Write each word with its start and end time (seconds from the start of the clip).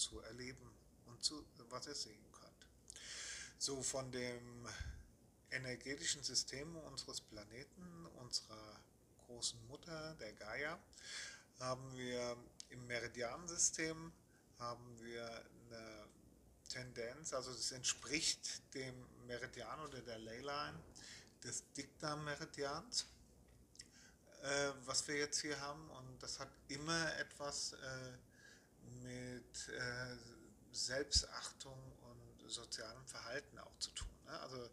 zu 0.01 0.19
erleben 0.21 0.69
und 1.05 1.23
zu, 1.23 1.45
was 1.69 1.87
ihr 1.87 1.95
sehen 1.95 2.25
könnt. 2.31 2.67
So 3.57 3.81
von 3.81 4.11
dem 4.11 4.67
energetischen 5.51 6.23
System 6.23 6.75
unseres 6.77 7.21
Planeten, 7.21 8.07
unserer 8.19 8.81
großen 9.27 9.67
Mutter, 9.67 10.15
der 10.15 10.33
Gaia, 10.33 10.79
haben 11.59 11.95
wir 11.95 12.37
im 12.69 12.87
Meridiansystem 12.87 14.11
haben 14.57 14.99
wir 14.99 15.25
eine 15.25 16.07
Tendenz, 16.69 17.33
also 17.33 17.51
es 17.51 17.71
entspricht 17.71 18.61
dem 18.73 18.93
Meridian 19.27 19.79
oder 19.81 20.01
der 20.01 20.19
Leyline 20.19 20.79
des 21.43 21.63
Dikta-Meridians, 21.73 23.05
äh, 24.43 24.71
was 24.85 25.07
wir 25.07 25.17
jetzt 25.17 25.41
hier 25.41 25.59
haben. 25.59 25.89
Und 25.89 26.23
das 26.23 26.39
hat 26.39 26.49
immer 26.67 27.15
etwas 27.17 27.73
äh, 27.73 27.77
mit 29.01 29.69
äh, 29.69 30.17
Selbstachtung 30.71 31.77
und 32.01 32.49
sozialem 32.49 33.05
Verhalten 33.05 33.59
auch 33.59 33.77
zu 33.79 33.91
tun. 33.91 34.09
Ne? 34.25 34.39
Also 34.39 34.69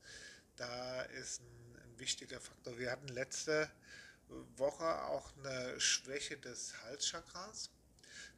da 0.57 1.03
ist 1.03 1.41
ein, 1.41 1.77
ein, 1.83 1.99
wichtiger 1.99 2.41
Faktor. 2.41 2.79
Wir 2.79 2.91
hatten 2.91 3.09
letzte 3.09 3.71
Woche 4.57 5.05
auch 5.05 5.33
eine 5.39 5.81
Schwäche 5.81 6.37
des 6.37 6.75
Halschakras. 6.83 7.71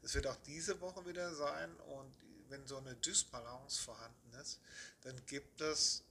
Das 0.03 0.15
wird 0.15 0.27
auch 0.27 0.37
diese 0.47 0.81
Woche 0.81 1.05
wieder 1.07 1.35
sein 1.35 1.75
und 1.77 2.15
wenn 2.49 2.67
so 2.67 2.79
eine 2.79 2.95
Dysbalance 2.97 3.81
vorhanden 3.81 4.33
ist, 4.41 4.61
dann 5.03 5.25
gibt 5.27 5.61
es 5.61 6.03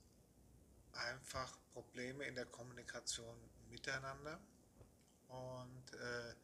einfach 0.93 1.57
Probleme 1.73 2.25
in 2.25 2.35
der 2.35 2.45
Kommunikation 2.45 3.35
miteinander 3.69 4.39
und 5.27 5.93
äh, 5.93 6.35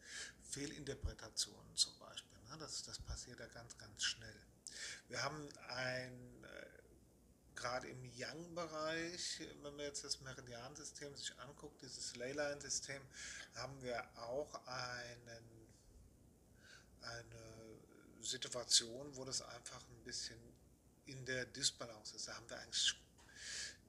Fehlinterpretationen 0.43 1.75
zum 1.75 1.97
Beispiel. 1.99 2.34
Das, 2.59 2.83
das 2.83 2.99
passiert 2.99 3.39
da 3.39 3.47
ganz, 3.47 3.77
ganz 3.77 4.03
schnell. 4.03 4.39
Wir 5.07 5.21
haben 5.21 5.47
ein, 5.69 6.43
äh, 6.43 7.55
gerade 7.55 7.87
im 7.87 8.03
Yang-Bereich, 8.05 9.41
wenn 9.61 9.75
man 9.75 9.85
jetzt 9.85 10.03
das 10.03 10.21
Meridiansystem 10.21 11.15
sich 11.15 11.37
anguckt, 11.39 11.81
dieses 11.81 12.15
Leyline-System, 12.15 13.01
haben 13.55 13.81
wir 13.81 14.03
auch 14.17 14.53
einen, 14.67 15.67
eine 17.01 17.79
Situation, 18.21 19.15
wo 19.15 19.25
das 19.25 19.41
einfach 19.41 19.81
ein 19.89 20.03
bisschen 20.03 20.39
in 21.05 21.25
der 21.25 21.45
Disbalance 21.45 22.15
ist. 22.15 22.27
Da 22.27 22.35
haben 22.35 22.49
wir 22.49 22.59
eigentlich 22.59 22.95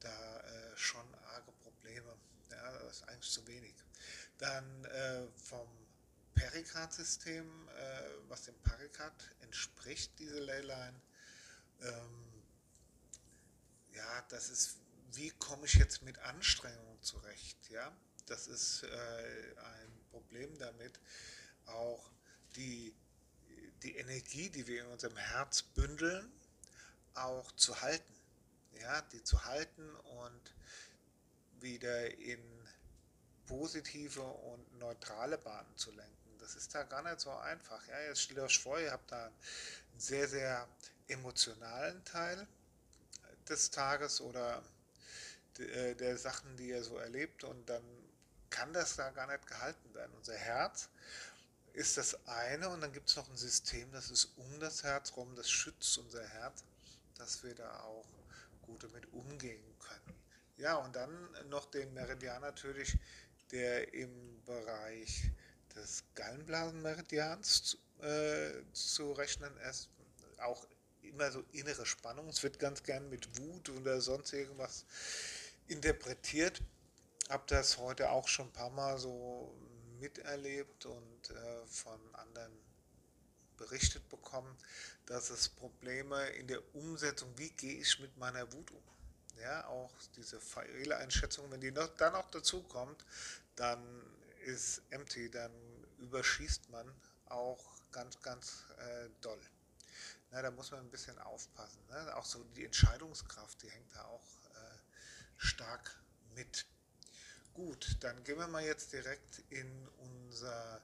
da 0.00 0.40
äh, 0.40 0.76
schon 0.76 1.14
arge 1.14 1.52
Probleme. 1.62 2.16
Ja, 2.50 2.72
das 2.80 2.98
ist 2.98 3.08
eigentlich 3.08 3.32
zu 3.32 3.46
wenig. 3.46 3.74
Dann 4.38 4.84
äh, 4.84 5.26
vom 5.36 5.85
Pericard-System, 6.36 7.68
äh, 7.68 8.02
was 8.28 8.42
dem 8.42 8.54
Pericard 8.62 9.34
entspricht, 9.40 10.12
diese 10.18 10.38
Leyline. 10.38 10.94
Ähm, 11.82 12.44
ja, 13.94 14.22
das 14.28 14.50
ist, 14.50 14.76
wie 15.12 15.30
komme 15.30 15.66
ich 15.66 15.74
jetzt 15.74 16.02
mit 16.02 16.18
Anstrengungen 16.20 17.02
zurecht? 17.02 17.58
Ja, 17.70 17.90
das 18.26 18.46
ist 18.46 18.84
äh, 18.84 19.56
ein 19.56 20.00
Problem 20.10 20.56
damit, 20.58 21.00
auch 21.66 22.10
die, 22.54 22.94
die 23.82 23.96
Energie, 23.96 24.50
die 24.50 24.66
wir 24.66 24.82
in 24.82 24.86
unserem 24.88 25.16
Herz 25.16 25.62
bündeln, 25.62 26.30
auch 27.14 27.50
zu 27.52 27.80
halten. 27.80 28.14
Ja, 28.80 29.00
die 29.00 29.24
zu 29.24 29.42
halten 29.44 29.88
und 30.20 30.54
wieder 31.60 32.18
in 32.18 32.40
positive 33.46 34.22
und 34.22 34.78
neutrale 34.78 35.38
Bahnen 35.38 35.76
zu 35.76 35.90
lenken. 35.92 36.15
Das 36.46 36.54
ist 36.54 36.72
da 36.76 36.84
gar 36.84 37.02
nicht 37.02 37.18
so 37.18 37.32
einfach. 37.32 37.84
Ja, 37.88 38.00
jetzt 38.02 38.22
stellt 38.22 38.38
euch 38.38 38.60
vor, 38.60 38.78
ihr 38.78 38.92
habt 38.92 39.10
da 39.10 39.24
einen 39.24 39.34
sehr, 39.98 40.28
sehr 40.28 40.68
emotionalen 41.08 42.04
Teil 42.04 42.46
des 43.48 43.72
Tages 43.72 44.20
oder 44.20 44.62
äh, 45.58 45.96
der 45.96 46.16
Sachen, 46.16 46.56
die 46.56 46.68
ihr 46.68 46.84
so 46.84 46.98
erlebt 46.98 47.42
und 47.42 47.68
dann 47.68 47.82
kann 48.48 48.72
das 48.72 48.94
da 48.94 49.10
gar 49.10 49.26
nicht 49.26 49.44
gehalten 49.48 49.92
werden. 49.92 50.12
Unser 50.14 50.36
Herz 50.36 50.88
ist 51.72 51.96
das 51.96 52.24
eine 52.28 52.68
und 52.68 52.80
dann 52.80 52.92
gibt 52.92 53.08
es 53.08 53.16
noch 53.16 53.28
ein 53.28 53.36
System, 53.36 53.90
das 53.90 54.12
ist 54.12 54.26
um 54.36 54.60
das 54.60 54.84
Herz 54.84 55.16
rum, 55.16 55.34
das 55.34 55.50
schützt 55.50 55.98
unser 55.98 56.22
Herz, 56.22 56.62
dass 57.16 57.42
wir 57.42 57.56
da 57.56 57.80
auch 57.80 58.06
gut 58.62 58.84
damit 58.84 59.12
umgehen 59.12 59.64
können. 59.80 60.14
Ja, 60.58 60.76
und 60.76 60.94
dann 60.94 61.10
noch 61.48 61.68
den 61.72 61.92
Meridian 61.92 62.40
natürlich, 62.40 62.96
der 63.50 63.92
im 63.92 64.44
Bereich 64.44 65.32
des 65.76 66.02
Gallenblasenmeridians 66.14 67.78
äh, 68.00 68.50
zu 68.72 69.12
rechnen 69.12 69.56
ist. 69.70 69.88
Auch 70.38 70.66
immer 71.02 71.30
so 71.30 71.44
innere 71.52 71.86
Spannung. 71.86 72.28
Es 72.28 72.42
wird 72.42 72.58
ganz 72.58 72.82
gern 72.82 73.08
mit 73.08 73.38
Wut 73.38 73.68
oder 73.70 74.00
sonst 74.00 74.32
irgendwas 74.32 74.84
interpretiert. 75.68 76.62
Habe 77.28 77.44
das 77.48 77.78
heute 77.78 78.10
auch 78.10 78.28
schon 78.28 78.46
ein 78.46 78.52
paar 78.52 78.70
Mal 78.70 78.98
so 78.98 79.54
miterlebt 80.00 80.86
und 80.86 81.30
äh, 81.30 81.66
von 81.66 81.98
anderen 82.14 82.52
berichtet 83.56 84.08
bekommen, 84.08 84.54
dass 85.06 85.30
es 85.30 85.48
Probleme 85.48 86.28
in 86.30 86.46
der 86.46 86.60
Umsetzung, 86.74 87.32
wie 87.36 87.50
gehe 87.50 87.80
ich 87.80 87.98
mit 88.00 88.16
meiner 88.18 88.52
Wut 88.52 88.70
um? 88.70 88.82
Ja, 89.40 89.66
auch 89.66 89.92
diese 90.16 90.40
Fehleinschätzung, 90.40 91.50
wenn 91.50 91.60
die 91.60 91.70
noch, 91.70 91.88
dann 91.96 92.12
noch 92.14 92.30
dazu 92.30 92.62
kommt, 92.62 93.04
dann 93.54 93.80
ist 94.46 94.82
empty, 94.90 95.30
dann 95.30 95.52
überschießt 95.98 96.70
man 96.70 96.88
auch 97.26 97.64
ganz, 97.90 98.20
ganz 98.22 98.64
äh, 98.78 99.08
doll. 99.20 99.40
Na, 100.30 100.42
da 100.42 100.50
muss 100.50 100.70
man 100.70 100.80
ein 100.80 100.90
bisschen 100.90 101.18
aufpassen. 101.18 101.84
Ne? 101.88 102.16
Auch 102.16 102.24
so 102.24 102.42
die 102.56 102.64
Entscheidungskraft, 102.64 103.62
die 103.62 103.70
hängt 103.70 103.94
da 103.94 104.04
auch 104.04 104.24
äh, 104.54 104.78
stark 105.36 106.00
mit. 106.34 106.66
Gut, 107.54 107.96
dann 108.00 108.22
gehen 108.22 108.38
wir 108.38 108.46
mal 108.46 108.64
jetzt 108.64 108.92
direkt 108.92 109.42
in 109.50 109.88
unser 109.98 110.80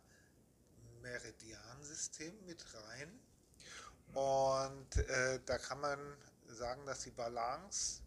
Meridiansystem 1.02 2.34
mit 2.46 2.64
rein. 2.74 3.20
Und 4.14 4.96
äh, 4.96 5.40
da 5.46 5.58
kann 5.58 5.80
man 5.80 6.16
sagen, 6.48 6.84
dass 6.86 7.00
die 7.00 7.10
Balance 7.10 8.02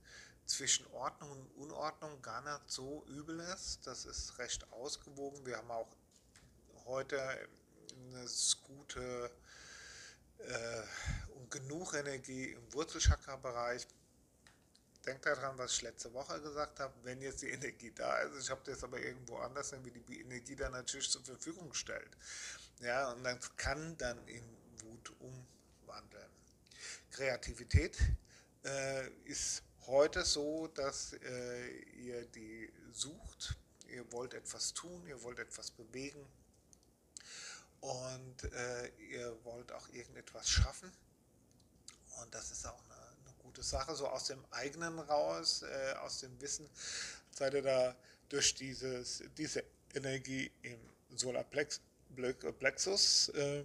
zwischen 0.45 0.85
Ordnung 0.87 1.31
und 1.31 1.51
Unordnung 1.63 2.21
gar 2.21 2.41
nicht 2.41 2.69
so 2.69 3.03
übel 3.07 3.39
ist. 3.39 3.85
Das 3.85 4.05
ist 4.05 4.37
recht 4.37 4.71
ausgewogen. 4.71 5.45
Wir 5.45 5.57
haben 5.57 5.71
auch 5.71 5.89
heute 6.85 7.19
eine 7.19 8.25
gute 8.63 9.31
äh, 10.39 10.81
und 11.35 11.49
genug 11.49 11.93
Energie 11.93 12.51
im 12.51 12.73
Wurzelchakra-Bereich. 12.73 13.87
Denkt 15.05 15.25
daran, 15.25 15.57
was 15.57 15.73
ich 15.73 15.81
letzte 15.83 16.13
Woche 16.13 16.41
gesagt 16.41 16.79
habe. 16.79 16.93
Wenn 17.03 17.21
jetzt 17.21 17.41
die 17.41 17.49
Energie 17.49 17.91
da 17.91 18.19
ist, 18.21 18.43
ich 18.43 18.49
habe 18.49 18.61
das 18.65 18.83
aber 18.83 18.99
irgendwo 18.99 19.37
anders, 19.37 19.71
wird 19.71 20.07
die 20.09 20.21
Energie 20.21 20.55
dann 20.55 20.71
natürlich 20.71 21.09
zur 21.09 21.23
Verfügung 21.23 21.69
gestellt. 21.69 22.17
Ja, 22.79 23.11
und 23.11 23.23
dann 23.23 23.39
kann 23.55 23.97
dann 23.97 24.27
in 24.27 24.43
Wut 24.81 25.13
umwandeln. 25.19 26.29
Kreativität 27.11 27.97
äh, 28.63 29.07
ist 29.25 29.63
heute 29.87 30.25
so, 30.25 30.67
dass 30.67 31.13
äh, 31.13 31.69
ihr 31.97 32.25
die 32.25 32.69
sucht, 32.93 33.55
ihr 33.87 34.11
wollt 34.11 34.33
etwas 34.33 34.73
tun, 34.73 35.05
ihr 35.07 35.21
wollt 35.23 35.39
etwas 35.39 35.71
bewegen. 35.71 36.25
Und 37.81 38.43
äh, 38.53 38.87
ihr 39.11 39.37
wollt 39.43 39.71
auch 39.71 39.87
irgendetwas 39.89 40.49
schaffen. 40.49 40.91
Und 42.21 42.33
das 42.33 42.51
ist 42.51 42.65
auch 42.65 42.81
eine, 42.85 42.95
eine 42.95 43.35
gute 43.43 43.61
Sache, 43.61 43.95
so 43.95 44.07
aus 44.07 44.25
dem 44.25 44.43
eigenen 44.51 44.99
raus, 44.99 45.63
äh, 45.63 45.93
aus 46.01 46.19
dem 46.19 46.39
Wissen, 46.41 46.69
seid 47.31 47.53
ihr 47.53 47.61
da 47.61 47.95
durch 48.29 48.55
dieses, 48.55 49.23
diese 49.37 49.63
Energie 49.93 50.51
im 50.63 50.79
Solarplexus 51.15 53.29
äh, 53.29 53.63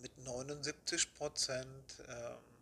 mit 0.00 0.18
79 0.18 1.14
Prozent 1.14 2.02
ähm, 2.08 2.53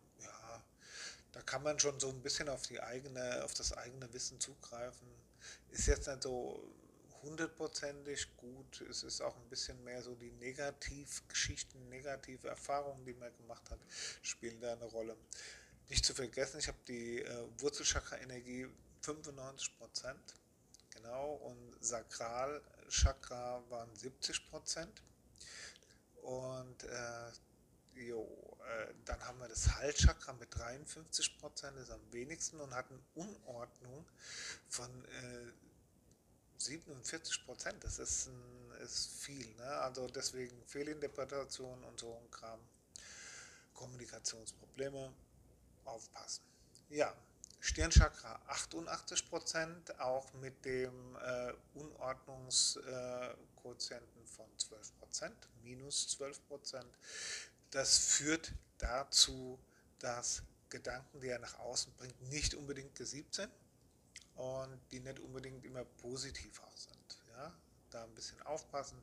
da 1.32 1.40
kann 1.42 1.62
man 1.62 1.78
schon 1.78 1.98
so 1.98 2.08
ein 2.10 2.22
bisschen 2.22 2.48
auf 2.48 2.62
die 2.66 2.80
eigene, 2.80 3.42
auf 3.44 3.54
das 3.54 3.72
eigene 3.72 4.12
Wissen 4.12 4.38
zugreifen. 4.38 5.08
Ist 5.70 5.86
jetzt 5.86 6.06
nicht 6.06 6.22
so 6.22 6.62
hundertprozentig 7.22 8.36
gut. 8.36 8.80
Es 8.82 9.02
ist 9.02 9.20
auch 9.20 9.36
ein 9.36 9.48
bisschen 9.48 9.82
mehr 9.84 10.02
so 10.02 10.14
die 10.14 10.32
Negativgeschichten, 10.32 11.88
negative 11.88 12.48
Erfahrungen, 12.48 13.04
die 13.06 13.14
man 13.14 13.34
gemacht 13.36 13.70
hat, 13.70 13.78
spielen 14.22 14.60
da 14.60 14.72
eine 14.72 14.84
Rolle. 14.84 15.16
Nicht 15.88 16.04
zu 16.04 16.14
vergessen, 16.14 16.58
ich 16.58 16.68
habe 16.68 16.78
die 16.86 17.22
äh, 17.22 17.46
Wurzelchakra-Energie 17.58 18.66
95 19.02 19.78
Prozent, 19.78 20.34
genau, 20.90 21.34
und 21.34 21.76
Sakralchakra 21.84 23.62
waren 23.68 23.94
70 23.96 24.48
Prozent. 24.48 25.02
Und 26.22 26.84
äh, 26.84 27.32
jo, 27.94 28.58
äh, 28.66 28.94
dann 29.04 29.22
haben 29.24 29.38
wir 29.38 29.48
das 29.48 29.74
Halschakra 29.74 30.32
mit 30.34 30.54
53 30.54 31.38
Prozent, 31.38 31.76
ist 31.78 31.90
am 31.90 32.12
wenigsten 32.12 32.60
und 32.60 32.74
hat 32.74 32.90
eine 32.90 33.00
Unordnung 33.14 34.06
von 34.68 35.04
äh, 35.04 35.52
47 36.58 37.44
Prozent. 37.44 37.82
Das 37.84 37.98
ist, 37.98 38.28
ein, 38.28 38.72
ist 38.82 39.10
viel. 39.20 39.46
Ne? 39.56 39.64
Also 39.64 40.06
deswegen 40.06 40.56
Fehlinterpretation 40.66 41.84
und 41.84 42.00
so 42.00 42.16
ein 42.16 42.30
Kram. 42.30 42.60
Kommunikationsprobleme. 43.74 45.12
Aufpassen. 45.84 46.44
Ja, 46.90 47.12
Stirnchakra 47.58 48.40
88 48.46 49.28
Prozent, 49.28 49.98
auch 50.00 50.32
mit 50.34 50.64
dem 50.64 51.16
äh, 51.16 51.52
Unordnungsquotienten 51.74 54.22
äh, 54.22 54.26
von 54.26 54.46
12 54.58 54.96
Prozent, 54.98 55.48
minus 55.62 56.08
12 56.08 56.48
Prozent. 56.48 56.98
Das 57.72 57.96
führt 57.96 58.52
dazu, 58.76 59.58
dass 59.98 60.42
Gedanken, 60.68 61.20
die 61.20 61.28
er 61.28 61.38
nach 61.38 61.58
außen 61.58 61.92
bringt, 61.94 62.20
nicht 62.28 62.54
unbedingt 62.54 62.94
gesiebt 62.94 63.34
sind 63.34 63.50
und 64.36 64.78
die 64.90 65.00
nicht 65.00 65.18
unbedingt 65.20 65.64
immer 65.64 65.84
positiv 65.84 66.60
auch 66.62 66.76
sind. 66.76 67.18
Ja? 67.30 67.52
Da 67.90 68.04
ein 68.04 68.14
bisschen 68.14 68.40
aufpassen. 68.42 69.02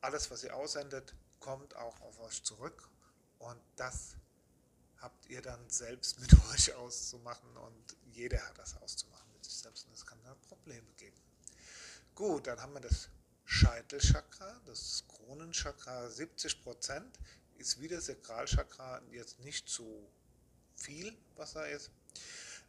Alles, 0.00 0.30
was 0.30 0.42
ihr 0.42 0.56
aussendet, 0.56 1.14
kommt 1.38 1.76
auch 1.76 2.00
auf 2.00 2.18
euch 2.20 2.42
zurück 2.42 2.88
und 3.38 3.60
das 3.76 4.16
habt 5.00 5.26
ihr 5.26 5.42
dann 5.42 5.68
selbst 5.68 6.18
mit 6.18 6.32
euch 6.52 6.74
auszumachen 6.74 7.56
und 7.58 7.96
jeder 8.06 8.40
hat 8.46 8.56
das 8.56 8.74
auszumachen 8.78 9.30
mit 9.34 9.44
sich 9.44 9.54
selbst 9.54 9.86
und 9.86 9.92
es 9.92 10.06
kann 10.06 10.18
dann 10.24 10.40
Probleme 10.48 10.90
geben. 10.96 11.16
Gut, 12.14 12.46
dann 12.46 12.60
haben 12.60 12.72
wir 12.72 12.80
das 12.80 13.10
Scheitelchakra, 13.44 14.60
das 14.66 15.04
Kronenchakra 15.08 16.10
70 16.10 16.62
Prozent, 16.62 17.18
ist 17.58 17.80
wieder 17.80 18.00
Sakralchakra 18.00 19.02
jetzt 19.10 19.40
nicht 19.40 19.68
so 19.68 20.08
viel, 20.76 21.16
was 21.36 21.52
da 21.52 21.64
ist. 21.64 21.90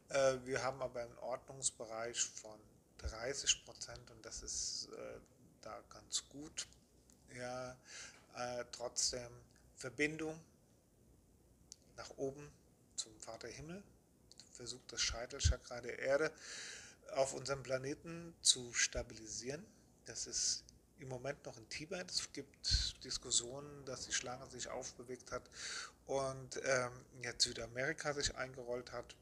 Äh, 0.10 0.38
wir 0.46 0.64
haben 0.64 0.82
aber 0.82 1.02
einen 1.02 1.18
Ordnungsbereich 1.20 2.20
von 2.20 2.60
30 2.98 3.64
Prozent 3.66 4.12
und 4.12 4.26
das 4.26 4.44
ist 4.44 4.90
äh, 4.92 5.20
da 5.62 5.82
ganz 5.90 6.28
gut. 6.30 6.68
Ja, 7.36 7.78
äh, 8.36 8.66
trotzdem 8.72 9.30
Verbindung 9.76 10.40
nach 11.96 12.10
oben 12.18 12.52
zum 12.96 13.18
Vater 13.20 13.48
Himmel, 13.48 13.84
versucht 14.54 14.92
das 14.92 15.02
Scheitelchakra 15.02 15.82
der 15.82 16.00
Erde 16.00 16.32
auf 17.16 17.34
unserem 17.34 17.64
Planeten 17.64 18.34
zu 18.42 18.74
stabilisieren. 18.74 19.66
Das 20.06 20.28
ist 20.28 20.64
im 21.00 21.08
Moment 21.08 21.46
noch 21.46 21.58
in 21.58 21.68
Tibet. 21.70 22.12
Es 22.12 22.32
gibt 22.34 23.04
Diskussionen, 23.04 23.86
dass 23.86 24.06
die 24.06 24.14
Schlange 24.14 24.50
sich 24.50 24.68
aufbewegt 24.68 25.32
hat 25.32 25.50
und 26.06 26.60
ähm, 26.64 26.92
jetzt 27.22 27.44
Südamerika 27.44 28.14
sich 28.14 28.36
eingerollt 28.36 28.92
hat. 28.92 29.16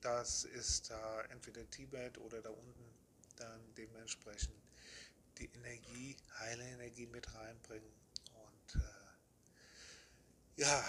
Das 0.00 0.44
ist 0.44 0.90
da 0.90 1.22
entweder 1.30 1.68
Tibet 1.70 2.18
oder 2.18 2.40
da 2.40 2.50
unten 2.50 2.84
dann 3.36 3.74
dementsprechend 3.76 4.54
die 5.38 5.50
Energie, 5.54 6.16
heile 6.38 6.64
Energie 6.64 7.06
mit 7.06 7.32
reinbringen. 7.34 7.92
Und 8.34 8.80
äh, 8.80 10.60
ja, 10.60 10.84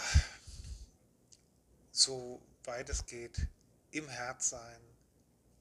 so 1.91 2.41
weit 2.63 2.89
es 2.89 3.05
geht, 3.05 3.47
im 3.91 4.07
Herz 4.09 4.49
sein 4.49 4.81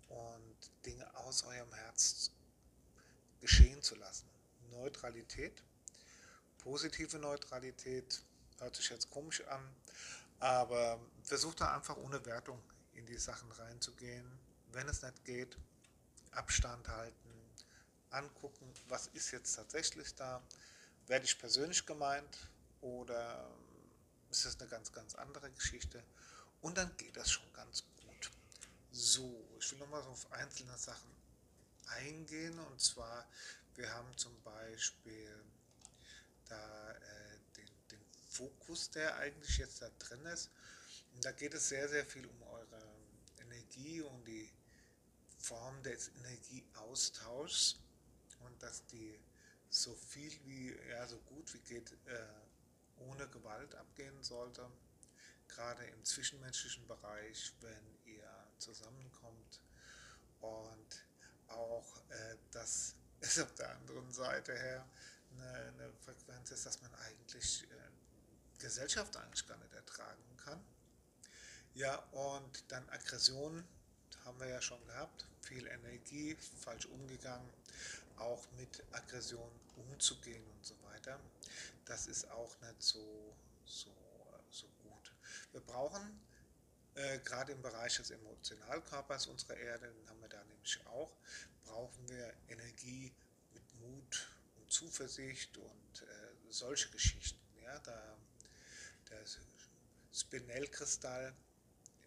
und 0.08 0.70
Dinge 0.86 1.14
aus 1.16 1.44
eurem 1.44 1.72
Herz 1.74 2.30
geschehen 3.42 3.82
zu 3.82 3.96
lassen. 3.96 4.28
Neutralität, 4.70 5.62
positive 6.58 7.18
Neutralität, 7.18 8.22
hört 8.58 8.76
sich 8.76 8.88
jetzt 8.88 9.10
komisch 9.10 9.44
an, 9.48 9.68
aber 10.38 11.00
versucht 11.24 11.60
da 11.60 11.74
einfach 11.74 11.96
ohne 11.96 12.24
Wertung 12.24 12.62
in 12.94 13.04
die 13.04 13.18
Sachen 13.18 13.50
reinzugehen. 13.52 14.24
Wenn 14.70 14.88
es 14.88 15.02
nicht 15.02 15.24
geht, 15.24 15.58
Abstand 16.30 16.88
halten, 16.88 17.30
angucken, 18.10 18.72
was 18.88 19.08
ist 19.08 19.32
jetzt 19.32 19.54
tatsächlich 19.54 20.14
da, 20.14 20.40
werde 21.08 21.24
ich 21.24 21.38
persönlich 21.38 21.84
gemeint 21.84 22.48
oder 22.80 23.50
ist 24.30 24.44
das 24.44 24.58
eine 24.60 24.68
ganz, 24.68 24.92
ganz 24.92 25.16
andere 25.16 25.50
Geschichte 25.50 26.02
und 26.60 26.78
dann 26.78 26.96
geht 26.96 27.16
das 27.16 27.30
schon 27.30 27.52
ganz 27.52 27.84
gut. 27.96 28.30
So, 28.92 29.44
ich 29.58 29.72
will 29.72 29.78
nochmal 29.80 30.02
so 30.02 30.10
auf 30.10 30.32
einzelne 30.32 30.78
Sachen 30.78 31.11
eingehen 31.88 32.58
und 32.58 32.80
zwar, 32.80 33.28
wir 33.74 33.92
haben 33.92 34.16
zum 34.16 34.40
Beispiel 34.42 35.34
da 36.48 36.92
äh, 36.92 37.38
den, 37.56 37.68
den 37.90 38.04
Fokus, 38.28 38.90
der 38.90 39.16
eigentlich 39.16 39.58
jetzt 39.58 39.82
da 39.82 39.90
drin 39.98 40.24
ist. 40.26 40.50
Und 41.14 41.24
da 41.24 41.32
geht 41.32 41.54
es 41.54 41.68
sehr, 41.68 41.88
sehr 41.88 42.04
viel 42.06 42.26
um 42.26 42.42
eure 42.42 42.82
Energie 43.40 44.00
und 44.00 44.24
die 44.26 44.50
Form 45.38 45.82
des 45.82 46.08
Energieaustauschs 46.16 47.76
und 48.40 48.62
dass 48.62 48.86
die 48.86 49.18
so 49.68 49.94
viel 49.94 50.32
wie, 50.44 50.76
ja, 50.90 51.06
so 51.06 51.18
gut 51.20 51.52
wie 51.54 51.60
geht, 51.60 51.92
äh, 52.06 52.26
ohne 52.98 53.28
Gewalt 53.28 53.74
abgehen 53.74 54.22
sollte. 54.22 54.70
Gerade 55.48 55.84
im 55.84 56.04
zwischenmenschlichen 56.04 56.86
Bereich, 56.86 57.52
wenn 57.60 57.98
ihr 58.04 58.48
zusammenkommt 58.58 59.60
und 60.40 61.04
auch, 61.52 61.96
äh, 62.10 62.36
dass 62.50 62.94
es 63.20 63.38
auf 63.38 63.54
der 63.54 63.70
anderen 63.70 64.12
Seite 64.12 64.52
her 64.56 64.86
eine, 65.36 65.52
eine 65.52 65.92
Frequenz 66.04 66.50
ist, 66.50 66.66
dass 66.66 66.80
man 66.82 66.94
eigentlich 66.94 67.64
äh, 67.64 68.58
Gesellschaft 68.58 69.16
eigentlich 69.16 69.46
gar 69.46 69.56
nicht 69.58 69.72
ertragen 69.74 70.36
kann. 70.44 70.62
Ja, 71.74 71.96
und 72.12 72.70
dann 72.70 72.88
Aggression 72.90 73.64
haben 74.24 74.38
wir 74.38 74.48
ja 74.48 74.60
schon 74.60 74.84
gehabt, 74.86 75.26
viel 75.40 75.66
Energie, 75.66 76.36
falsch 76.60 76.86
umgegangen, 76.86 77.48
auch 78.18 78.46
mit 78.58 78.84
Aggression 78.92 79.50
umzugehen 79.76 80.44
und 80.56 80.66
so 80.66 80.74
weiter. 80.84 81.18
Das 81.86 82.06
ist 82.06 82.30
auch 82.30 82.60
nicht 82.60 82.82
so, 82.82 83.34
so, 83.64 83.90
so 84.50 84.66
gut. 84.82 85.12
Wir 85.52 85.60
brauchen 85.62 86.20
äh, 86.94 87.18
gerade 87.20 87.52
im 87.52 87.62
Bereich 87.62 87.96
des 87.96 88.10
Emotionalkörpers 88.10 89.26
unserer 89.26 89.56
Erde, 89.56 89.92
den 89.92 90.08
haben 90.08 90.20
wir 90.20 90.28
da 90.28 90.42
nämlich 90.44 90.86
auch, 90.86 91.16
brauchen 91.64 92.08
wir 92.08 92.32
Energie 92.48 93.14
mit 93.52 93.74
Mut 93.80 94.28
und 94.56 94.70
Zuversicht 94.70 95.56
und 95.56 96.02
äh, 96.02 96.34
solche 96.50 96.90
Geschichten. 96.90 97.40
Ja, 97.62 97.78
da, 97.80 98.16
der 99.10 99.24
Spinellkristall 100.12 101.34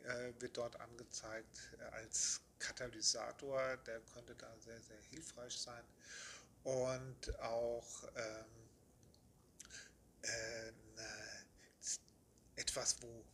äh, 0.03 0.33
wird 0.39 0.57
dort 0.57 0.79
angezeigt 0.79 1.71
äh, 1.79 1.83
als 1.95 2.41
Katalysator, 2.59 3.77
der 3.77 3.99
könnte 4.13 4.35
da 4.35 4.55
sehr, 4.59 4.79
sehr 4.81 5.01
hilfreich 5.09 5.57
sein. 5.57 5.83
Und 6.63 7.39
auch 7.39 8.03
ähm, 8.15 8.45
äh, 10.23 10.71
ne, 10.95 11.45
etwas, 12.55 13.01
wo 13.01 13.25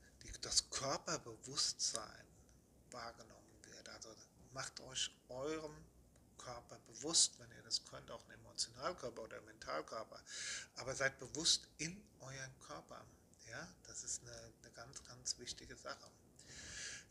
das 0.42 0.70
Körperbewusstsein 0.70 2.26
wahrgenommen 2.92 3.60
wird. 3.64 3.90
Also 3.90 4.10
macht 4.54 4.80
euch 4.82 5.12
eurem 5.30 5.76
Körper 6.38 6.80
bewusst, 6.88 7.40
wenn 7.40 7.52
ihr 7.52 7.64
das 7.64 7.86
könnt, 7.86 8.10
auch 8.12 8.24
ein 8.28 8.32
Emotionalkörper 8.32 9.22
oder 9.22 9.38
ein 9.38 9.46
Mentalkörper, 9.46 10.20
aber 10.76 10.96
seid 10.96 11.20
bewusst 11.20 11.68
in 11.78 12.04
euren 12.20 12.60
Körper. 12.60 13.06
Ja, 13.48 13.68
das 13.84 14.04
ist 14.04 14.22
eine, 14.24 14.54
eine 14.62 14.72
ganz, 14.74 15.04
ganz 15.04 15.38
wichtige 15.38 15.76
Sache. 15.76 16.10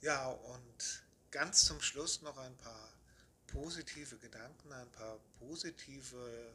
Ja, 0.00 0.28
und 0.28 1.02
ganz 1.30 1.64
zum 1.64 1.80
Schluss 1.80 2.22
noch 2.22 2.36
ein 2.38 2.56
paar 2.56 2.92
positive 3.46 4.16
Gedanken, 4.18 4.72
ein 4.72 4.90
paar 4.92 5.18
positive 5.38 6.52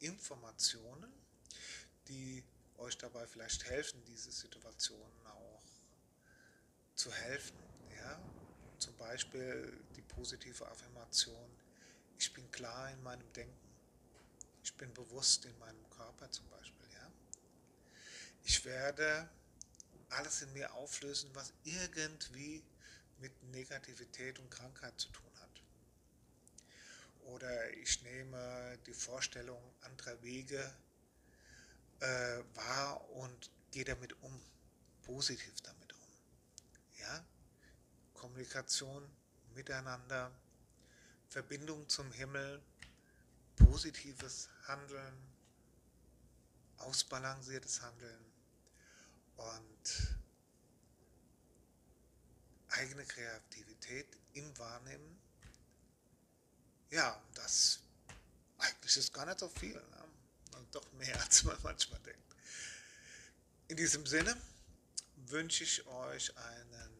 Informationen, 0.00 1.12
die 2.08 2.42
euch 2.78 2.96
dabei 2.98 3.26
vielleicht 3.26 3.64
helfen, 3.64 4.02
diese 4.06 4.32
Situationen 4.32 5.26
auch 5.26 5.47
zu 6.98 7.12
helfen. 7.12 7.56
Ja? 7.96 8.20
Zum 8.78 8.96
Beispiel 8.96 9.72
die 9.96 10.02
positive 10.02 10.66
Affirmation, 10.66 11.50
ich 12.18 12.32
bin 12.32 12.50
klar 12.50 12.90
in 12.90 13.02
meinem 13.02 13.32
Denken, 13.32 13.56
ich 14.64 14.74
bin 14.74 14.92
bewusst 14.92 15.44
in 15.44 15.56
meinem 15.58 15.88
Körper 15.90 16.30
zum 16.30 16.48
Beispiel. 16.50 16.88
Ja? 16.92 17.10
Ich 18.42 18.64
werde 18.64 19.28
alles 20.10 20.42
in 20.42 20.52
mir 20.52 20.74
auflösen, 20.74 21.30
was 21.34 21.52
irgendwie 21.64 22.64
mit 23.20 23.32
Negativität 23.44 24.38
und 24.38 24.50
Krankheit 24.50 24.98
zu 24.98 25.08
tun 25.10 25.30
hat. 25.40 25.62
Oder 27.26 27.74
ich 27.74 28.02
nehme 28.02 28.78
die 28.86 28.94
Vorstellung 28.94 29.62
anderer 29.82 30.20
Wege 30.22 30.74
äh, 32.00 32.38
wahr 32.54 33.08
und 33.10 33.50
gehe 33.70 33.84
damit 33.84 34.20
um, 34.22 34.40
positiv 35.02 35.60
damit. 35.62 35.87
Ja? 36.98 37.24
Kommunikation 38.14 39.08
miteinander, 39.54 40.30
Verbindung 41.28 41.88
zum 41.88 42.10
Himmel, 42.12 42.62
positives 43.56 44.48
Handeln, 44.66 45.14
ausbalanciertes 46.78 47.82
Handeln 47.82 48.24
und 49.36 50.18
eigene 52.70 53.04
Kreativität 53.04 54.06
im 54.34 54.56
Wahrnehmen. 54.58 55.18
Ja, 56.90 57.20
das 57.34 57.80
eigentlich 58.58 58.96
ist 58.96 59.12
gar 59.12 59.26
nicht 59.26 59.38
so 59.38 59.48
viel. 59.48 59.74
Ne? 59.74 60.04
Und 60.56 60.74
doch 60.74 60.92
mehr, 60.92 61.20
als 61.24 61.44
man 61.44 61.56
manchmal 61.62 62.00
denkt. 62.00 62.34
In 63.68 63.76
diesem 63.76 64.06
Sinne 64.06 64.36
wünsche 65.26 65.64
ich 65.64 65.86
euch 65.86 66.36
einen 66.36 66.96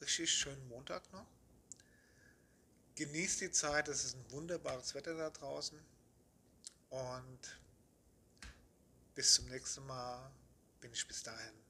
richtig 0.00 0.32
schönen 0.32 0.66
Montag 0.68 1.10
noch. 1.12 1.26
Genießt 2.96 3.40
die 3.40 3.50
Zeit, 3.50 3.88
es 3.88 4.04
ist 4.04 4.16
ein 4.16 4.30
wunderbares 4.30 4.94
Wetter 4.94 5.14
da 5.14 5.30
draußen. 5.30 5.78
Und 6.90 7.60
bis 9.14 9.34
zum 9.34 9.48
nächsten 9.48 9.84
Mal 9.86 10.30
bin 10.80 10.92
ich 10.92 11.06
bis 11.06 11.22
dahin 11.22 11.63